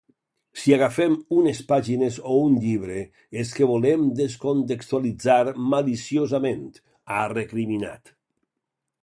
[0.59, 3.03] Si agafem unes pàgines o un llibre
[3.43, 5.39] és que volem descontextualitzar
[5.75, 6.67] maliciosament,
[7.13, 8.15] ha recriminat.